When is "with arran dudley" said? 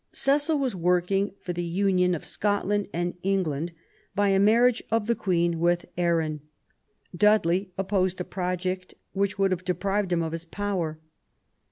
5.59-7.69